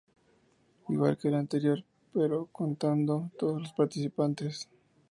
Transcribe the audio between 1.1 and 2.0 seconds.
que el anterior,